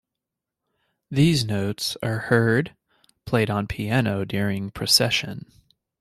[1.11, 2.75] These notes are heard
[3.27, 5.45] played on piano during Procession.